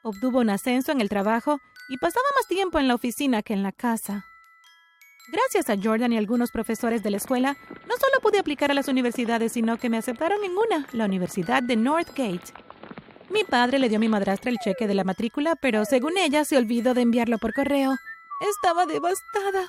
Obtuvo 0.03 0.41
un 0.41 0.51
ascenso 0.51 0.93
en 0.93 1.01
el 1.01 1.09
trabajo 1.09 1.59
y 1.89 1.97
pasaba 1.99 2.25
más 2.37 2.47
tiempo 2.49 2.79
en 2.79 2.89
la 2.89 2.95
oficina 2.95 3.43
que 3.43 3.53
en 3.55 3.63
la 3.63 3.73
casa. 3.73 4.25
Gracias 5.31 5.69
a 5.69 5.77
Jordan 5.81 6.13
y 6.13 6.17
algunos 6.17 6.51
profesores 6.51 7.03
de 7.03 7.11
la 7.11 7.19
escuela, 7.19 7.57
no 7.87 7.97
solo 7.97 8.21
pude 8.23 8.39
aplicar 8.39 8.71
a 8.71 8.75
las 8.75 8.89
universidades, 8.89 9.53
sino 9.53 9.77
que 9.77 9.91
me 9.91 9.99
aceptaron 9.99 10.43
en 10.43 10.53
una, 10.53 10.87
la 10.93 11.05
Universidad 11.05 11.63
de 11.63 11.77
Northgate. 11.77 12.55
Mi 13.31 13.45
padre 13.45 13.79
le 13.79 13.91
dio 13.91 13.99
a 13.99 14.01
mi 14.01 14.09
madrastra 14.09 14.51
el 14.51 14.57
cheque 14.57 14.87
de 14.87 14.95
la 14.95 15.05
matrícula, 15.05 15.55
pero 15.55 15.85
según 15.85 16.17
ella 16.17 16.47
se 16.47 16.57
olvidó 16.57 16.95
de 16.95 17.03
enviarlo 17.03 17.37
por 17.37 17.53
correo. 17.53 17.97
Estaba 18.41 18.87
devastada. 18.87 19.67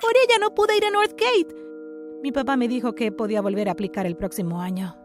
Por 0.00 0.12
ella 0.16 0.38
no 0.38 0.54
pude 0.54 0.76
ir 0.76 0.84
a 0.84 0.90
Northgate. 0.90 1.54
Mi 2.22 2.30
papá 2.30 2.56
me 2.56 2.68
dijo 2.68 2.94
que 2.94 3.10
podía 3.10 3.40
volver 3.40 3.68
a 3.68 3.72
aplicar 3.72 4.04
el 4.04 4.16
próximo 4.16 4.60
año. 4.60 4.96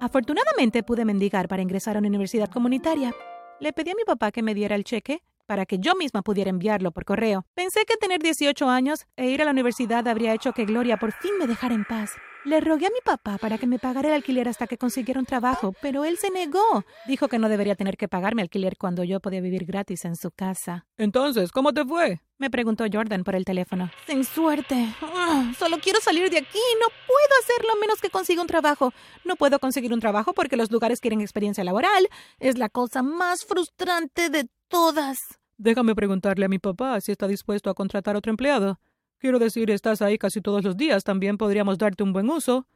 Afortunadamente 0.00 0.82
pude 0.82 1.04
mendigar 1.04 1.46
para 1.46 1.62
ingresar 1.62 1.96
a 1.96 1.98
una 1.98 2.08
universidad 2.08 2.48
comunitaria, 2.48 3.14
le 3.60 3.72
pedí 3.72 3.90
a 3.90 3.94
mi 3.94 4.04
papá 4.04 4.32
que 4.32 4.42
me 4.42 4.54
diera 4.54 4.74
el 4.74 4.84
cheque 4.84 5.22
para 5.46 5.66
que 5.66 5.78
yo 5.78 5.94
misma 5.94 6.22
pudiera 6.22 6.50
enviarlo 6.50 6.90
por 6.90 7.04
correo. 7.04 7.44
Pensé 7.54 7.84
que 7.84 7.96
tener 7.96 8.20
18 8.20 8.68
años 8.68 9.06
e 9.16 9.28
ir 9.28 9.42
a 9.42 9.44
la 9.44 9.50
universidad 9.50 10.08
habría 10.08 10.32
hecho 10.32 10.52
que 10.52 10.64
Gloria 10.64 10.96
por 10.96 11.12
fin 11.12 11.32
me 11.38 11.46
dejara 11.46 11.74
en 11.74 11.84
paz. 11.84 12.12
Le 12.44 12.60
rogué 12.60 12.86
a 12.86 12.90
mi 12.90 12.98
papá 13.04 13.38
para 13.38 13.56
que 13.56 13.68
me 13.68 13.78
pagara 13.78 14.08
el 14.08 14.14
alquiler 14.14 14.48
hasta 14.48 14.66
que 14.66 14.76
consiguiera 14.76 15.20
un 15.20 15.26
trabajo, 15.26 15.74
pero 15.80 16.04
él 16.04 16.18
se 16.18 16.28
negó. 16.30 16.84
Dijo 17.06 17.28
que 17.28 17.38
no 17.38 17.48
debería 17.48 17.76
tener 17.76 17.96
que 17.96 18.08
pagarme 18.08 18.42
alquiler 18.42 18.76
cuando 18.76 19.04
yo 19.04 19.20
podía 19.20 19.40
vivir 19.40 19.64
gratis 19.64 20.04
en 20.04 20.16
su 20.16 20.32
casa. 20.32 20.84
Entonces, 20.96 21.52
¿cómo 21.52 21.72
te 21.72 21.84
fue? 21.84 22.20
Me 22.38 22.50
preguntó 22.50 22.84
Jordan 22.92 23.22
por 23.22 23.36
el 23.36 23.44
teléfono. 23.44 23.92
Sin 24.08 24.24
suerte. 24.24 24.92
Ah, 25.02 25.52
solo 25.56 25.78
quiero 25.78 26.00
salir 26.00 26.30
de 26.30 26.38
aquí. 26.38 26.58
No 26.80 26.88
puedo 27.06 27.40
hacerlo 27.42 27.74
a 27.74 27.80
menos 27.80 28.00
que 28.00 28.10
consiga 28.10 28.42
un 28.42 28.48
trabajo. 28.48 28.92
No 29.24 29.36
puedo 29.36 29.60
conseguir 29.60 29.92
un 29.92 30.00
trabajo 30.00 30.32
porque 30.32 30.56
los 30.56 30.72
lugares 30.72 31.00
quieren 31.00 31.20
experiencia 31.20 31.62
laboral. 31.62 32.08
Es 32.40 32.58
la 32.58 32.68
cosa 32.68 33.04
más 33.04 33.44
frustrante 33.44 34.30
de 34.30 34.48
todas. 34.66 35.18
Déjame 35.58 35.94
preguntarle 35.94 36.46
a 36.46 36.48
mi 36.48 36.58
papá 36.58 37.00
si 37.00 37.12
está 37.12 37.28
dispuesto 37.28 37.70
a 37.70 37.74
contratar 37.74 38.16
otro 38.16 38.30
empleado. 38.30 38.80
Quiero 39.22 39.38
decir, 39.38 39.70
estás 39.70 40.02
ahí 40.02 40.18
casi 40.18 40.40
todos 40.40 40.64
los 40.64 40.76
días, 40.76 41.04
también 41.04 41.38
podríamos 41.38 41.78
darte 41.78 42.02
un 42.02 42.12
buen 42.12 42.28
uso. 42.28 42.66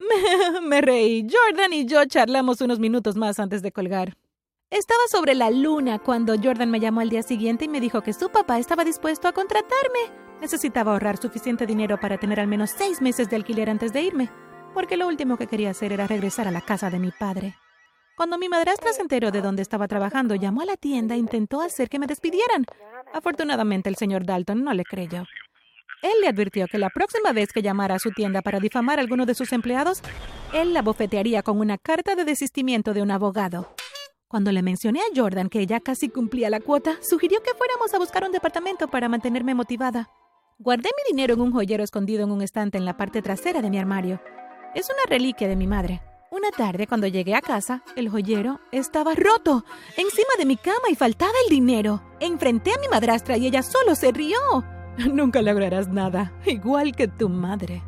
Me, 0.62 0.80
reí. 0.80 1.26
Jordan 1.30 1.74
y 1.74 1.84
yo 1.84 2.02
charlamos 2.06 2.62
unos 2.62 2.78
minutos 2.78 3.16
más 3.16 3.38
antes 3.38 3.60
de 3.60 3.70
colgar. 3.70 4.16
Estaba 4.70 5.02
sobre 5.10 5.34
la 5.34 5.50
luna 5.50 5.98
cuando 5.98 6.36
Jordan 6.42 6.70
me 6.70 6.80
llamó 6.80 7.00
al 7.00 7.10
día 7.10 7.22
siguiente 7.22 7.66
y 7.66 7.68
me 7.68 7.82
dijo 7.82 8.00
que 8.00 8.14
su 8.14 8.30
papá 8.30 8.58
estaba 8.58 8.82
dispuesto 8.82 9.28
a 9.28 9.32
contratarme. 9.32 10.10
Necesitaba 10.40 10.92
ahorrar 10.92 11.18
suficiente 11.18 11.66
dinero 11.66 12.00
para 12.00 12.16
tener 12.16 12.40
al 12.40 12.46
menos 12.46 12.70
seis 12.70 13.02
meses 13.02 13.28
de 13.28 13.36
alquiler 13.36 13.68
antes 13.68 13.92
de 13.92 14.04
irme, 14.04 14.30
porque 14.72 14.96
lo 14.96 15.06
último 15.06 15.36
que 15.36 15.46
quería 15.46 15.68
hacer 15.68 15.92
era 15.92 16.06
regresar 16.06 16.48
a 16.48 16.50
la 16.50 16.62
casa 16.62 16.88
de 16.88 16.98
mi 16.98 17.10
padre. 17.10 17.56
Cuando 18.16 18.38
mi 18.38 18.48
madrastra 18.48 18.94
se 18.94 19.02
enteró 19.02 19.30
de 19.30 19.42
dónde 19.42 19.60
estaba 19.60 19.86
trabajando, 19.86 20.34
llamó 20.34 20.62
a 20.62 20.64
la 20.64 20.78
tienda 20.78 21.14
e 21.14 21.18
intentó 21.18 21.60
hacer 21.60 21.90
que 21.90 21.98
me 21.98 22.06
despidieran. 22.06 22.64
Afortunadamente 23.12 23.90
el 23.90 23.96
señor 23.96 24.24
Dalton 24.24 24.64
no 24.64 24.72
le 24.72 24.84
creyó. 24.84 25.24
Él 26.04 26.20
le 26.20 26.28
advirtió 26.28 26.66
que 26.66 26.76
la 26.76 26.90
próxima 26.90 27.32
vez 27.32 27.50
que 27.50 27.62
llamara 27.62 27.94
a 27.94 27.98
su 27.98 28.10
tienda 28.10 28.42
para 28.42 28.60
difamar 28.60 28.98
a 28.98 29.00
alguno 29.00 29.24
de 29.24 29.34
sus 29.34 29.54
empleados, 29.54 30.02
él 30.52 30.74
la 30.74 30.82
bofetearía 30.82 31.42
con 31.42 31.58
una 31.58 31.78
carta 31.78 32.14
de 32.14 32.26
desistimiento 32.26 32.92
de 32.92 33.00
un 33.00 33.10
abogado. 33.10 33.74
Cuando 34.28 34.52
le 34.52 34.60
mencioné 34.60 35.00
a 35.00 35.16
Jordan 35.16 35.48
que 35.48 35.64
ya 35.64 35.80
casi 35.80 36.10
cumplía 36.10 36.50
la 36.50 36.60
cuota, 36.60 36.98
sugirió 37.00 37.42
que 37.42 37.54
fuéramos 37.54 37.94
a 37.94 37.98
buscar 37.98 38.22
un 38.22 38.32
departamento 38.32 38.86
para 38.88 39.08
mantenerme 39.08 39.54
motivada. 39.54 40.10
Guardé 40.58 40.90
mi 40.90 41.16
dinero 41.16 41.32
en 41.34 41.40
un 41.40 41.52
joyero 41.52 41.82
escondido 41.82 42.22
en 42.24 42.32
un 42.32 42.42
estante 42.42 42.76
en 42.76 42.84
la 42.84 42.98
parte 42.98 43.22
trasera 43.22 43.62
de 43.62 43.70
mi 43.70 43.78
armario. 43.78 44.20
Es 44.74 44.88
una 44.90 45.08
reliquia 45.08 45.48
de 45.48 45.56
mi 45.56 45.66
madre. 45.66 46.02
Una 46.30 46.50
tarde, 46.50 46.86
cuando 46.86 47.06
llegué 47.06 47.34
a 47.34 47.40
casa, 47.40 47.82
el 47.96 48.10
joyero 48.10 48.60
estaba 48.72 49.14
roto, 49.14 49.64
encima 49.96 50.34
de 50.36 50.44
mi 50.44 50.58
cama 50.58 50.90
y 50.90 50.96
faltaba 50.96 51.32
el 51.44 51.48
dinero. 51.48 52.02
Enfrenté 52.20 52.72
a 52.72 52.78
mi 52.78 52.88
madrastra 52.88 53.38
y 53.38 53.46
ella 53.46 53.62
solo 53.62 53.94
se 53.94 54.12
rió. 54.12 54.36
Nunca 55.12 55.42
lograrás 55.42 55.88
nada, 55.88 56.32
igual 56.46 56.94
que 56.94 57.08
tu 57.08 57.28
madre. 57.28 57.82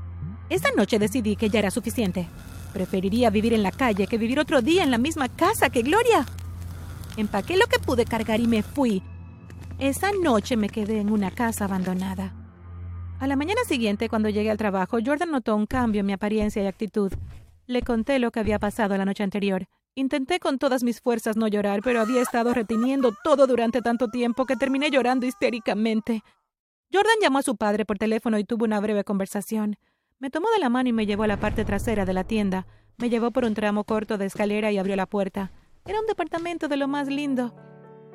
Esa 0.48 0.70
noche 0.76 0.98
decidí 0.98 1.36
que 1.36 1.48
ya 1.48 1.60
era 1.60 1.70
suficiente. 1.70 2.28
Preferiría 2.72 3.30
vivir 3.30 3.52
en 3.54 3.62
la 3.62 3.72
calle 3.72 4.06
que 4.06 4.18
vivir 4.18 4.38
otro 4.38 4.62
día 4.62 4.82
en 4.82 4.90
la 4.90 4.98
misma 4.98 5.28
casa 5.28 5.70
que 5.70 5.82
Gloria. 5.82 6.26
Empaqué 7.16 7.56
lo 7.56 7.66
que 7.66 7.78
pude 7.78 8.04
cargar 8.04 8.40
y 8.40 8.46
me 8.46 8.62
fui. 8.62 9.02
Esa 9.78 10.10
noche 10.22 10.56
me 10.56 10.68
quedé 10.68 11.00
en 11.00 11.10
una 11.10 11.30
casa 11.30 11.64
abandonada. 11.64 12.32
A 13.18 13.26
la 13.26 13.36
mañana 13.36 13.62
siguiente, 13.66 14.08
cuando 14.08 14.28
llegué 14.28 14.50
al 14.50 14.58
trabajo, 14.58 14.98
Jordan 15.04 15.30
notó 15.30 15.56
un 15.56 15.66
cambio 15.66 16.00
en 16.00 16.06
mi 16.06 16.12
apariencia 16.12 16.62
y 16.62 16.66
actitud. 16.66 17.12
Le 17.66 17.82
conté 17.82 18.18
lo 18.18 18.30
que 18.30 18.40
había 18.40 18.58
pasado 18.58 18.96
la 18.96 19.06
noche 19.06 19.22
anterior. 19.22 19.66
Intenté 19.94 20.38
con 20.38 20.58
todas 20.58 20.82
mis 20.82 21.00
fuerzas 21.00 21.36
no 21.38 21.48
llorar, 21.48 21.80
pero 21.82 22.02
había 22.02 22.20
estado 22.20 22.52
reteniendo 22.52 23.14
todo 23.24 23.46
durante 23.46 23.80
tanto 23.80 24.08
tiempo 24.08 24.44
que 24.44 24.56
terminé 24.56 24.90
llorando 24.90 25.24
histéricamente. 25.24 26.22
Jordan 26.92 27.18
llamó 27.20 27.38
a 27.38 27.42
su 27.42 27.56
padre 27.56 27.84
por 27.84 27.98
teléfono 27.98 28.38
y 28.38 28.44
tuvo 28.44 28.64
una 28.64 28.80
breve 28.80 29.04
conversación. 29.04 29.76
Me 30.18 30.30
tomó 30.30 30.48
de 30.54 30.60
la 30.60 30.68
mano 30.68 30.88
y 30.88 30.92
me 30.92 31.06
llevó 31.06 31.24
a 31.24 31.26
la 31.26 31.40
parte 31.40 31.64
trasera 31.64 32.04
de 32.04 32.14
la 32.14 32.24
tienda. 32.24 32.66
Me 32.96 33.10
llevó 33.10 33.30
por 33.30 33.44
un 33.44 33.54
tramo 33.54 33.84
corto 33.84 34.16
de 34.18 34.26
escalera 34.26 34.72
y 34.72 34.78
abrió 34.78 34.96
la 34.96 35.06
puerta. 35.06 35.52
Era 35.84 36.00
un 36.00 36.06
departamento 36.06 36.68
de 36.68 36.76
lo 36.76 36.88
más 36.88 37.08
lindo. 37.08 37.54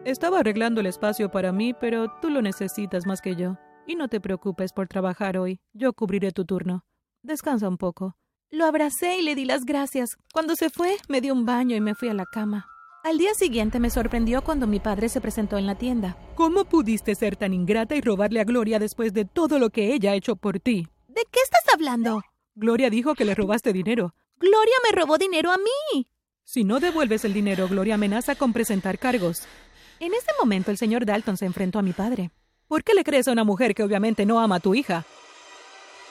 Estaba 0.04 0.40
arreglando 0.40 0.82
el 0.82 0.88
espacio 0.88 1.30
para 1.30 1.51
mí, 1.51 1.74
pero 1.74 2.12
tú 2.22 2.30
lo 2.30 2.42
necesitas 2.42 3.06
más 3.06 3.22
que 3.22 3.36
yo. 3.36 3.58
Y 3.86 3.96
no 3.96 4.08
te 4.08 4.20
preocupes 4.20 4.74
por 4.74 4.88
trabajar 4.88 5.38
hoy. 5.38 5.60
Yo 5.74 5.94
cubriré 5.94 6.32
tu 6.32 6.46
turno. 6.46 6.86
Descansa 7.22 7.68
un 7.68 7.78
poco. 7.78 8.16
Lo 8.50 8.66
abracé 8.66 9.18
y 9.18 9.22
le 9.22 9.36
di 9.36 9.46
las 9.46 9.63
gracias. 9.63 10.18
Cuando 10.34 10.56
se 10.56 10.70
fue, 10.70 10.98
me 11.08 11.22
dio 11.22 11.34
un 11.34 11.46
baño 11.46 11.75
y 11.75 11.82
me 11.82 11.94
fui 11.94 12.10
a 12.10 12.13
la 12.13 12.25
cama. 12.25 12.68
Al 13.03 13.17
día 13.17 13.34
siguiente 13.34 13.79
me 13.79 13.89
sorprendió 13.89 14.43
cuando 14.43 14.67
mi 14.67 14.79
padre 14.79 15.10
se 15.10 15.22
presentó 15.22 15.58
en 15.58 15.65
la 15.65 15.74
tienda. 15.74 16.15
¿Cómo 16.36 16.65
pudiste 16.65 17.15
ser 17.15 17.36
tan 17.36 17.51
ingrata 17.51 17.96
y 17.96 18.01
robarle 18.01 18.39
a 18.39 18.43
Gloria 18.43 18.77
después 18.77 19.12
de 19.12 19.25
todo 19.25 19.58
lo 19.58 19.72
que 19.72 19.96
ella 19.96 20.12
ha 20.12 20.15
hecho 20.15 20.36
por 20.36 20.60
ti? 20.60 20.88
¿De 21.08 21.24
qué 21.31 21.39
estás 21.43 21.63
hablando? 21.74 22.22
Gloria 22.53 22.91
dijo 22.91 23.15
que 23.15 23.25
le 23.25 23.34
robaste 23.34 23.74
dinero. 23.74 24.13
Gloria 24.39 24.75
me 24.84 24.96
robó 24.96 25.17
dinero 25.17 25.51
a 25.51 25.58
mí. 25.58 26.08
Si 26.43 26.63
no 26.63 26.79
devuelves 26.79 27.25
el 27.25 27.34
dinero, 27.34 27.67
Gloria 27.67 27.96
amenaza 27.96 28.36
con 28.36 28.53
presentar 28.53 29.00
cargos. 29.00 29.48
En 30.00 30.13
ese 30.13 30.29
momento 30.39 30.70
el 30.70 30.77
señor 30.77 31.05
Dalton 31.05 31.38
se 31.38 31.46
enfrentó 31.48 31.79
a 31.79 31.84
mi 31.84 31.93
padre. 31.93 32.29
¿Por 32.67 32.84
qué 32.84 32.93
le 32.93 33.03
crees 33.03 33.27
a 33.27 33.31
una 33.31 33.43
mujer 33.43 33.74
que 33.74 33.84
obviamente 33.84 34.27
no 34.27 34.39
ama 34.39 34.58
a 34.58 34.60
tu 34.60 34.75
hija? 34.75 35.05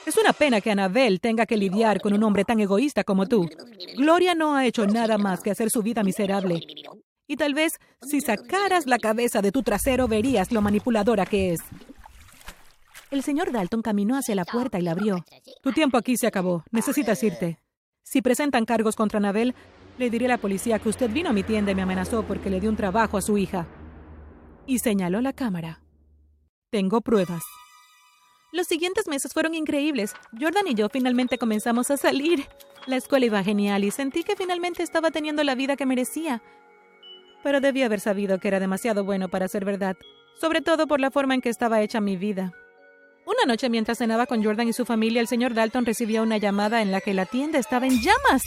Es 0.06 0.16
una 0.16 0.32
pena 0.32 0.60
que 0.60 0.70
Annabel 0.70 1.20
tenga 1.20 1.46
que 1.46 1.56
lidiar 1.56 2.00
con 2.00 2.14
un 2.14 2.22
hombre 2.22 2.44
tan 2.44 2.58
egoísta 2.58 3.04
como 3.04 3.26
tú. 3.26 3.48
Gloria 3.96 4.34
no 4.34 4.56
ha 4.56 4.66
hecho 4.66 4.86
nada 4.86 5.18
más 5.18 5.40
que 5.40 5.50
hacer 5.50 5.70
su 5.70 5.82
vida 5.82 6.02
miserable. 6.02 6.60
Y 7.26 7.36
tal 7.36 7.54
vez 7.54 7.74
si 8.02 8.20
sacaras 8.20 8.86
la 8.86 8.98
cabeza 8.98 9.42
de 9.42 9.52
tu 9.52 9.62
trasero 9.62 10.08
verías 10.08 10.52
lo 10.52 10.62
manipuladora 10.62 11.26
que 11.26 11.52
es. 11.52 11.60
El 13.10 13.22
señor 13.22 13.52
Dalton 13.52 13.82
caminó 13.82 14.16
hacia 14.16 14.34
la 14.34 14.44
puerta 14.44 14.78
y 14.78 14.82
la 14.82 14.92
abrió. 14.92 15.24
Tu 15.62 15.72
tiempo 15.72 15.96
aquí 15.96 16.16
se 16.16 16.26
acabó. 16.26 16.64
Necesitas 16.70 17.22
irte. 17.22 17.58
Si 18.02 18.22
presentan 18.22 18.64
cargos 18.64 18.96
contra 18.96 19.18
Annabel, 19.18 19.54
le 19.98 20.10
diré 20.10 20.26
a 20.26 20.30
la 20.30 20.38
policía 20.38 20.78
que 20.78 20.88
usted 20.88 21.10
vino 21.10 21.28
a 21.30 21.32
mi 21.32 21.42
tienda 21.42 21.72
y 21.72 21.74
me 21.74 21.82
amenazó 21.82 22.22
porque 22.22 22.50
le 22.50 22.60
dio 22.60 22.70
un 22.70 22.76
trabajo 22.76 23.16
a 23.16 23.22
su 23.22 23.36
hija. 23.36 23.66
Y 24.66 24.78
señaló 24.78 25.20
la 25.20 25.32
cámara. 25.32 25.82
Tengo 26.70 27.00
pruebas. 27.00 27.42
Los 28.52 28.66
siguientes 28.66 29.06
meses 29.06 29.32
fueron 29.32 29.54
increíbles. 29.54 30.14
Jordan 30.38 30.66
y 30.66 30.74
yo 30.74 30.88
finalmente 30.88 31.38
comenzamos 31.38 31.90
a 31.90 31.96
salir. 31.96 32.48
La 32.86 32.96
escuela 32.96 33.26
iba 33.26 33.44
genial 33.44 33.84
y 33.84 33.92
sentí 33.92 34.24
que 34.24 34.34
finalmente 34.34 34.82
estaba 34.82 35.12
teniendo 35.12 35.44
la 35.44 35.54
vida 35.54 35.76
que 35.76 35.86
merecía. 35.86 36.42
Pero 37.44 37.60
debí 37.60 37.82
haber 37.82 38.00
sabido 38.00 38.38
que 38.38 38.48
era 38.48 38.58
demasiado 38.58 39.04
bueno 39.04 39.28
para 39.28 39.46
ser 39.46 39.64
verdad, 39.64 39.96
sobre 40.40 40.62
todo 40.62 40.88
por 40.88 40.98
la 40.98 41.12
forma 41.12 41.34
en 41.34 41.40
que 41.40 41.48
estaba 41.48 41.80
hecha 41.80 42.00
mi 42.00 42.16
vida. 42.16 42.52
Una 43.24 43.44
noche 43.46 43.68
mientras 43.68 43.98
cenaba 43.98 44.26
con 44.26 44.42
Jordan 44.42 44.66
y 44.66 44.72
su 44.72 44.84
familia, 44.84 45.20
el 45.20 45.28
señor 45.28 45.54
Dalton 45.54 45.86
recibió 45.86 46.22
una 46.22 46.38
llamada 46.38 46.82
en 46.82 46.90
la 46.90 47.00
que 47.00 47.14
la 47.14 47.26
tienda 47.26 47.60
estaba 47.60 47.86
en 47.86 48.00
llamas. 48.00 48.42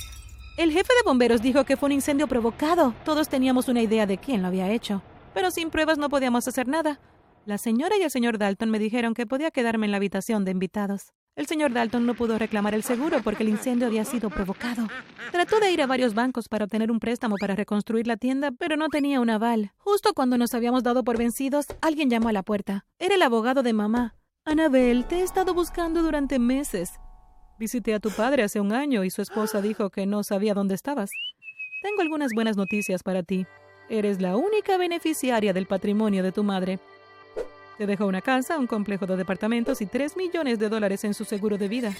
El 0.57 0.71
jefe 0.71 0.93
de 0.93 1.03
bomberos 1.05 1.41
dijo 1.41 1.63
que 1.63 1.77
fue 1.77 1.87
un 1.87 1.93
incendio 1.93 2.27
provocado. 2.27 2.93
Todos 3.05 3.29
teníamos 3.29 3.69
una 3.69 3.81
idea 3.81 4.05
de 4.05 4.17
quién 4.17 4.41
lo 4.41 4.49
había 4.49 4.69
hecho, 4.69 5.01
pero 5.33 5.49
sin 5.49 5.69
pruebas 5.69 5.97
no 5.97 6.09
podíamos 6.09 6.47
hacer 6.47 6.67
nada. 6.67 6.99
La 7.45 7.57
señora 7.57 7.97
y 7.97 8.03
el 8.03 8.09
señor 8.09 8.37
Dalton 8.37 8.69
me 8.69 8.79
dijeron 8.79 9.13
que 9.13 9.27
podía 9.27 9.51
quedarme 9.51 9.85
en 9.85 9.91
la 9.91 9.97
habitación 9.97 10.45
de 10.45 10.51
invitados. 10.51 11.11
El 11.35 11.45
señor 11.45 11.73
Dalton 11.73 12.05
no 12.05 12.13
pudo 12.13 12.39
reclamar 12.39 12.73
el 12.73 12.83
seguro 12.83 13.21
porque 13.21 13.43
el 13.43 13.49
incendio 13.49 13.87
había 13.87 14.05
sido 14.05 14.29
provocado. 14.29 14.87
Trató 15.31 15.59
de 15.59 15.71
ir 15.71 15.81
a 15.81 15.87
varios 15.87 16.13
bancos 16.13 16.47
para 16.47 16.63
obtener 16.63 16.89
un 16.89 16.99
préstamo 16.99 17.35
para 17.37 17.55
reconstruir 17.55 18.07
la 18.07 18.15
tienda, 18.15 18.51
pero 18.51 18.77
no 18.77 18.87
tenía 18.87 19.19
un 19.19 19.29
aval. 19.29 19.73
Justo 19.77 20.13
cuando 20.13 20.37
nos 20.37 20.53
habíamos 20.53 20.83
dado 20.83 21.03
por 21.03 21.17
vencidos, 21.17 21.65
alguien 21.81 22.09
llamó 22.09 22.29
a 22.29 22.33
la 22.33 22.43
puerta. 22.43 22.85
Era 22.97 23.15
el 23.15 23.21
abogado 23.21 23.61
de 23.61 23.73
mamá. 23.73 24.15
Anabel, 24.45 25.05
te 25.05 25.17
he 25.17 25.23
estado 25.23 25.53
buscando 25.53 26.01
durante 26.01 26.39
meses. 26.39 26.91
Visité 27.59 27.93
a 27.93 27.99
tu 27.99 28.09
padre 28.09 28.43
hace 28.43 28.61
un 28.61 28.71
año 28.71 29.03
y 29.03 29.09
su 29.09 29.21
esposa 29.21 29.61
dijo 29.61 29.89
que 29.89 30.05
no 30.05 30.23
sabía 30.23 30.53
dónde 30.53 30.75
estabas. 30.75 31.11
Tengo 31.81 32.01
algunas 32.01 32.31
buenas 32.33 32.55
noticias 32.55 33.03
para 33.03 33.21
ti. 33.23 33.45
Eres 33.89 34.21
la 34.21 34.37
única 34.37 34.77
beneficiaria 34.77 35.51
del 35.51 35.65
patrimonio 35.67 36.23
de 36.23 36.31
tu 36.31 36.43
madre. 36.43 36.79
Te 37.77 37.87
dejó 37.87 38.05
una 38.05 38.21
casa, 38.21 38.59
un 38.59 38.67
complejo 38.67 39.05
de 39.05 39.17
departamentos 39.17 39.81
y 39.81 39.85
tres 39.85 40.15
millones 40.15 40.59
de 40.59 40.69
dólares 40.69 41.03
en 41.03 41.13
su 41.13 41.25
seguro 41.25 41.57
de 41.57 41.67
vida. 41.67 41.93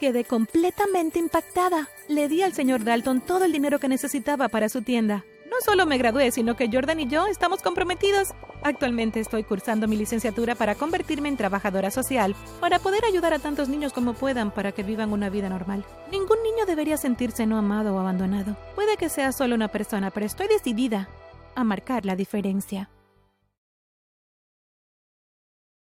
Quedé 0.00 0.24
completamente 0.24 1.20
impactada. 1.20 1.88
Le 2.08 2.28
di 2.28 2.42
al 2.42 2.54
señor 2.54 2.82
Dalton 2.82 3.20
todo 3.20 3.44
el 3.44 3.52
dinero 3.52 3.78
que 3.78 3.88
necesitaba 3.88 4.48
para 4.48 4.68
su 4.68 4.82
tienda. 4.82 5.24
No 5.48 5.56
solo 5.64 5.86
me 5.86 5.98
gradué, 5.98 6.32
sino 6.32 6.56
que 6.56 6.68
Jordan 6.72 6.98
y 6.98 7.06
yo 7.06 7.26
estamos 7.26 7.62
comprometidos. 7.62 8.30
Actualmente 8.62 9.20
estoy 9.20 9.44
cursando 9.44 9.86
mi 9.86 9.96
licenciatura 9.96 10.54
para 10.54 10.74
convertirme 10.74 11.28
en 11.28 11.36
trabajadora 11.36 11.90
social, 11.90 12.34
para 12.58 12.78
poder 12.78 13.04
ayudar 13.04 13.34
a 13.34 13.38
tantos 13.38 13.68
niños 13.68 13.92
como 13.92 14.14
puedan 14.14 14.50
para 14.50 14.72
que 14.72 14.82
vivan 14.82 15.12
una 15.12 15.28
vida 15.28 15.48
normal. 15.50 15.84
Ningún 16.10 16.42
niño 16.42 16.64
debería 16.66 16.96
sentirse 16.96 17.46
no 17.46 17.58
amado 17.58 17.94
o 17.94 17.98
abandonado. 17.98 18.56
Puede 18.74 18.96
que 18.96 19.08
sea 19.08 19.30
solo 19.30 19.54
una 19.54 19.68
persona, 19.68 20.10
pero 20.10 20.26
estoy 20.26 20.48
decidida 20.48 21.08
a 21.54 21.64
marcar 21.64 22.06
la 22.06 22.16
diferencia. 22.16 22.88